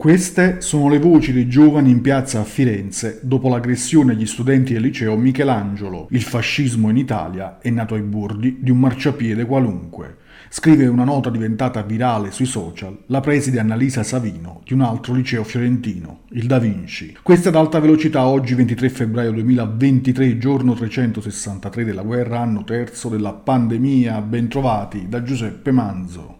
Queste 0.00 0.62
sono 0.62 0.88
le 0.88 0.98
voci 0.98 1.30
dei 1.30 1.46
giovani 1.46 1.90
in 1.90 2.00
piazza 2.00 2.40
a 2.40 2.44
Firenze 2.44 3.20
dopo 3.22 3.50
l'aggressione 3.50 4.12
agli 4.12 4.24
studenti 4.24 4.72
del 4.72 4.80
liceo 4.80 5.14
Michelangelo. 5.14 6.06
Il 6.12 6.22
fascismo 6.22 6.88
in 6.88 6.96
Italia 6.96 7.58
è 7.60 7.68
nato 7.68 7.94
ai 7.94 8.00
bordi 8.00 8.60
di 8.62 8.70
un 8.70 8.78
marciapiede 8.78 9.44
qualunque. 9.44 10.16
Scrive 10.48 10.86
una 10.86 11.04
nota 11.04 11.28
diventata 11.28 11.82
virale 11.82 12.30
sui 12.30 12.46
social 12.46 12.96
la 13.08 13.20
preside 13.20 13.60
Annalisa 13.60 14.02
Savino 14.02 14.62
di 14.64 14.72
un 14.72 14.80
altro 14.80 15.12
liceo 15.12 15.44
fiorentino, 15.44 16.20
il 16.30 16.46
Da 16.46 16.58
Vinci. 16.58 17.18
Questa 17.22 17.50
ad 17.50 17.56
alta 17.56 17.78
velocità 17.78 18.24
oggi 18.24 18.54
23 18.54 18.88
febbraio 18.88 19.32
2023, 19.32 20.38
giorno 20.38 20.72
363 20.72 21.84
della 21.84 22.02
guerra, 22.02 22.40
anno 22.40 22.64
terzo 22.64 23.10
della 23.10 23.34
pandemia. 23.34 24.18
Bentrovati 24.22 25.08
da 25.10 25.22
Giuseppe 25.22 25.70
Manzo. 25.70 26.39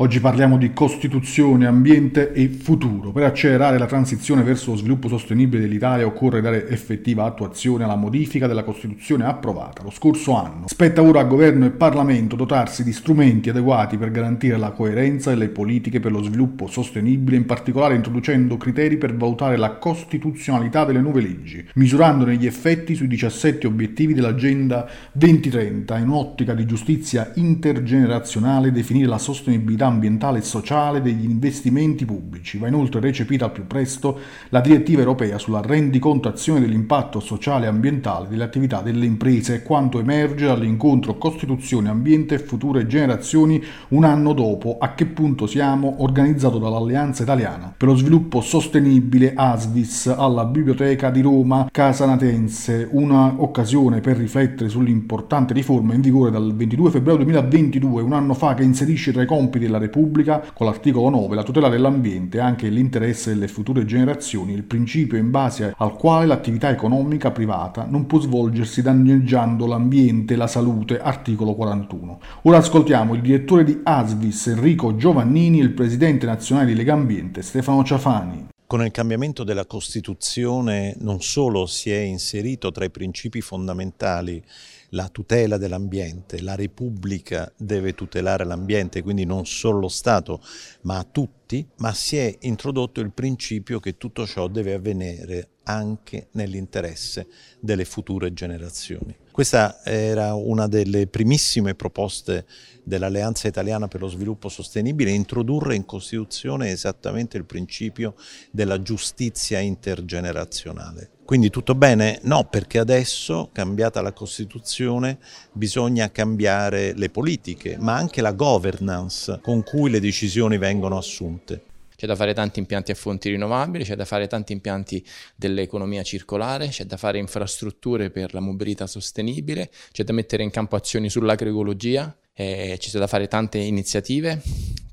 Oggi 0.00 0.18
parliamo 0.18 0.56
di 0.56 0.72
Costituzione, 0.72 1.66
ambiente 1.66 2.32
e 2.32 2.48
futuro. 2.48 3.12
Per 3.12 3.22
accelerare 3.22 3.76
la 3.76 3.84
transizione 3.84 4.42
verso 4.42 4.70
lo 4.70 4.78
sviluppo 4.78 5.08
sostenibile 5.08 5.60
dell'Italia 5.60 6.06
occorre 6.06 6.40
dare 6.40 6.66
effettiva 6.70 7.26
attuazione 7.26 7.84
alla 7.84 7.96
modifica 7.96 8.46
della 8.46 8.64
Costituzione 8.64 9.26
approvata 9.26 9.82
lo 9.82 9.90
scorso 9.90 10.34
anno. 10.34 10.68
Spetta 10.68 11.02
ora 11.02 11.20
a 11.20 11.24
governo 11.24 11.66
e 11.66 11.70
Parlamento 11.70 12.34
dotarsi 12.34 12.82
di 12.82 12.94
strumenti 12.94 13.50
adeguati 13.50 13.98
per 13.98 14.10
garantire 14.10 14.56
la 14.56 14.70
coerenza 14.70 15.28
delle 15.28 15.48
politiche 15.48 16.00
per 16.00 16.12
lo 16.12 16.22
sviluppo 16.22 16.66
sostenibile, 16.66 17.36
in 17.36 17.44
particolare 17.44 17.94
introducendo 17.94 18.56
criteri 18.56 18.96
per 18.96 19.14
valutare 19.14 19.58
la 19.58 19.72
costituzionalità 19.72 20.86
delle 20.86 21.02
nuove 21.02 21.20
leggi, 21.20 21.62
misurandone 21.74 22.36
gli 22.36 22.46
effetti 22.46 22.94
sui 22.94 23.06
17 23.06 23.66
obiettivi 23.66 24.14
dell'Agenda 24.14 24.88
2030 25.12 25.98
in 25.98 26.08
un'ottica 26.08 26.54
di 26.54 26.64
giustizia 26.64 27.32
intergenerazionale, 27.34 28.72
definire 28.72 29.06
la 29.06 29.18
sostenibilità 29.18 29.88
ambientale 29.90 30.38
e 30.38 30.42
sociale 30.42 31.02
degli 31.02 31.24
investimenti 31.24 32.04
pubblici. 32.04 32.58
Va 32.58 32.68
inoltre 32.68 33.00
recepita 33.00 33.44
al 33.44 33.52
più 33.52 33.66
presto 33.66 34.18
la 34.48 34.60
direttiva 34.60 35.00
europea 35.00 35.38
sulla 35.38 35.60
rendicontazione 35.60 36.60
dell'impatto 36.60 37.20
sociale 37.20 37.66
e 37.66 37.68
ambientale 37.68 38.28
delle 38.28 38.44
attività 38.44 38.80
delle 38.80 39.06
imprese. 39.06 39.62
Quanto 39.62 39.98
emerge 39.98 40.46
dall'incontro 40.46 41.18
Costituzione, 41.18 41.88
Ambiente 41.88 42.36
e 42.36 42.38
Future 42.38 42.86
Generazioni 42.86 43.62
un 43.88 44.04
anno 44.04 44.32
dopo. 44.32 44.78
A 44.78 44.94
che 44.94 45.06
punto 45.06 45.46
siamo? 45.46 46.02
Organizzato 46.02 46.58
dall'Alleanza 46.58 47.22
Italiana 47.22 47.74
per 47.76 47.88
lo 47.88 47.94
sviluppo 47.94 48.40
sostenibile 48.40 49.32
ASVIS 49.34 50.14
alla 50.16 50.44
Biblioteca 50.44 51.10
di 51.10 51.20
Roma 51.20 51.68
Casanatense, 51.70 52.88
una 52.92 53.34
occasione 53.38 54.00
per 54.00 54.16
riflettere 54.16 54.68
sull'importante 54.68 55.54
riforma 55.54 55.94
in 55.94 56.00
vigore 56.00 56.30
dal 56.30 56.54
22 56.54 56.90
febbraio 56.90 57.18
2022, 57.18 58.02
un 58.02 58.12
anno 58.12 58.34
fa 58.34 58.54
che 58.54 58.62
inserisce 58.62 59.12
tra 59.12 59.22
i 59.22 59.26
compiti 59.26 59.64
della 59.64 59.78
Repubblica, 59.80 60.42
con 60.54 60.66
l'articolo 60.66 61.08
9, 61.10 61.34
la 61.34 61.42
tutela 61.42 61.68
dell'ambiente 61.68 62.38
e 62.38 62.40
anche 62.40 62.68
l'interesse 62.68 63.30
delle 63.32 63.48
future 63.48 63.84
generazioni, 63.84 64.52
il 64.52 64.62
principio 64.62 65.18
in 65.18 65.30
base 65.30 65.74
al 65.76 65.94
quale 65.94 66.26
l'attività 66.26 66.70
economica 66.70 67.30
privata 67.30 67.86
non 67.88 68.06
può 68.06 68.20
svolgersi 68.20 68.82
danneggiando 68.82 69.66
l'ambiente 69.66 70.34
e 70.34 70.36
la 70.36 70.46
salute, 70.46 71.00
articolo 71.00 71.54
41. 71.54 72.20
Ora 72.42 72.58
ascoltiamo 72.58 73.14
il 73.14 73.20
direttore 73.20 73.64
di 73.64 73.80
ASVIS 73.82 74.48
Enrico 74.48 74.94
Giovannini 74.96 75.60
e 75.60 75.64
il 75.64 75.72
presidente 75.72 76.26
nazionale 76.26 76.66
di 76.66 76.74
Lega 76.74 76.92
Ambiente 76.92 77.42
Stefano 77.42 77.82
Ciafani. 77.82 78.48
Con 78.70 78.84
il 78.84 78.92
cambiamento 78.92 79.42
della 79.42 79.66
Costituzione 79.66 80.94
non 81.00 81.20
solo 81.22 81.66
si 81.66 81.90
è 81.90 81.98
inserito 81.98 82.70
tra 82.70 82.84
i 82.84 82.90
principi 82.90 83.40
fondamentali 83.40 84.40
la 84.90 85.08
tutela 85.08 85.56
dell'ambiente, 85.56 86.40
la 86.40 86.54
Repubblica 86.54 87.52
deve 87.56 87.94
tutelare 87.94 88.44
l'ambiente, 88.44 89.02
quindi 89.02 89.24
non 89.24 89.46
solo 89.46 89.80
lo 89.80 89.88
Stato, 89.88 90.42
ma 90.82 91.04
tutti, 91.10 91.66
ma 91.76 91.92
si 91.92 92.16
è 92.16 92.36
introdotto 92.40 93.00
il 93.00 93.12
principio 93.12 93.80
che 93.80 93.96
tutto 93.96 94.26
ciò 94.26 94.48
deve 94.48 94.74
avvenire 94.74 95.48
anche 95.64 96.28
nell'interesse 96.32 97.26
delle 97.60 97.84
future 97.84 98.32
generazioni. 98.32 99.16
Questa 99.30 99.84
era 99.84 100.34
una 100.34 100.66
delle 100.66 101.06
primissime 101.06 101.74
proposte 101.74 102.44
dell'Alleanza 102.82 103.46
Italiana 103.46 103.86
per 103.86 104.00
lo 104.00 104.08
Sviluppo 104.08 104.48
Sostenibile, 104.48 105.10
introdurre 105.10 105.76
in 105.76 105.84
Costituzione 105.84 106.70
esattamente 106.70 107.36
il 107.36 107.44
principio 107.44 108.14
della 108.50 108.82
giustizia 108.82 109.60
intergenerazionale. 109.60 111.10
Quindi 111.30 111.50
tutto 111.50 111.76
bene? 111.76 112.18
No, 112.24 112.48
perché 112.50 112.80
adesso, 112.80 113.50
cambiata 113.52 114.02
la 114.02 114.12
Costituzione, 114.12 115.18
bisogna 115.52 116.10
cambiare 116.10 116.92
le 116.92 117.08
politiche, 117.08 117.76
ma 117.78 117.94
anche 117.94 118.20
la 118.20 118.32
governance 118.32 119.38
con 119.40 119.62
cui 119.62 119.90
le 119.90 120.00
decisioni 120.00 120.58
vengono 120.58 120.98
assunte. 120.98 121.62
C'è 121.94 122.08
da 122.08 122.16
fare 122.16 122.34
tanti 122.34 122.58
impianti 122.58 122.90
a 122.90 122.96
fonti 122.96 123.30
rinnovabili, 123.30 123.84
c'è 123.84 123.94
da 123.94 124.04
fare 124.04 124.26
tanti 124.26 124.52
impianti 124.52 125.06
dell'economia 125.36 126.02
circolare, 126.02 126.66
c'è 126.66 126.84
da 126.84 126.96
fare 126.96 127.18
infrastrutture 127.18 128.10
per 128.10 128.34
la 128.34 128.40
mobilità 128.40 128.88
sostenibile, 128.88 129.70
c'è 129.92 130.02
da 130.02 130.12
mettere 130.12 130.42
in 130.42 130.50
campo 130.50 130.74
azioni 130.74 131.08
sull'agroecologia, 131.08 132.12
eh, 132.32 132.76
ci 132.80 132.90
sono 132.90 133.04
da 133.04 133.08
fare 133.08 133.28
tante 133.28 133.58
iniziative 133.58 134.42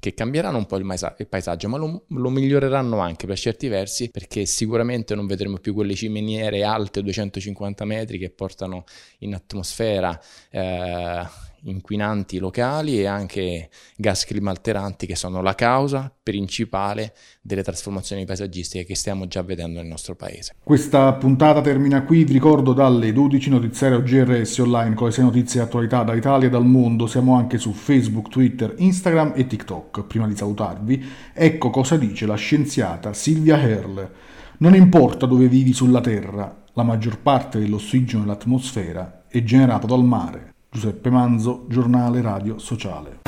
che 0.07 0.13
cambieranno 0.13 0.57
un 0.57 0.66
po' 0.66 0.78
il, 0.78 0.85
maesa- 0.85 1.16
il 1.19 1.28
paesaggio, 1.28 1.68
ma 1.68 1.78
lo, 1.78 2.06
lo, 2.07 2.29
miglioreranno 2.29 3.00
anche 3.00 3.28
per 3.28 3.38
certi 3.38 3.68
versi, 3.68 4.09
perché 4.09 4.45
sicuramente 4.45 5.16
non 5.16 5.28
vedremo 5.28 5.57
più 5.57 5.73
quelle 5.73 5.95
ciminiere 5.95 6.63
alte 6.63 7.01
250 7.03 7.84
metri 7.85 8.18
che 8.18 8.29
portano 8.29 8.85
in 9.19 9.34
atmosfera 9.34 10.18
eh, 10.50 11.25
inquinanti 11.70 12.40
locali 12.40 13.00
e 13.00 13.06
anche 13.06 13.70
gas 13.96 14.26
climalteranti 14.26 15.06
che 15.06 15.16
sono 15.16 15.42
la 15.42 15.56
causa 15.56 16.14
principale 16.22 17.14
delle 17.42 17.64
trasformazioni 17.64 18.26
paesaggistiche 18.26 18.86
che 18.86 18.96
stiamo 18.96 19.28
già 19.28 19.42
vedendo 19.42 19.80
nel 19.80 19.88
nostro 19.88 20.16
paese. 20.16 20.56
Questa 20.64 21.14
puntata 21.14 21.62
termina 21.62 22.04
qui, 22.04 22.24
vi 22.24 22.34
ricordo 22.34 22.74
dalle 22.74 23.14
12 23.14 23.50
notiziario 23.50 24.02
GRS 24.02 24.58
online 24.60 24.96
con 24.96 25.08
le 25.08 25.14
6 25.14 25.24
notizie 25.24 25.60
e 25.60 25.64
attualità 25.64 26.04
dall'Italia 26.04 26.48
e 26.48 26.52
dal 26.52 26.66
mondo, 26.66 27.08
siamo 27.08 27.36
anche 27.36 27.58
su 27.58 27.72
Facebook, 27.72 28.30
Twitter, 28.30 28.74
Instagram 28.78 29.34
e 29.36 29.48
TikTok. 29.48 30.04
Prima 30.06 30.28
di 30.28 30.36
salutarvi, 30.36 31.06
ecco 31.34 31.70
cosa 31.70 31.98
dice 31.98 32.26
la 32.26 32.36
scienziata 32.36 33.14
Silvia 33.14 33.62
Herle. 33.62 34.12
Non 34.60 34.74
importa 34.74 35.26
dove 35.26 35.48
vivi 35.48 35.72
sulla 35.72 36.02
Terra, 36.02 36.64
la 36.74 36.84
maggior 36.84 37.20
parte 37.20 37.60
dell'ossigeno 37.60 38.24
nell'atmosfera 38.24 39.26
è 39.28 39.44
generato 39.44 39.86
dal 39.88 40.04
mare. 40.04 40.56
Giuseppe 40.70 41.10
Manzo, 41.10 41.66
giornale 41.68 42.22
radio 42.22 42.58
sociale. 42.58 43.27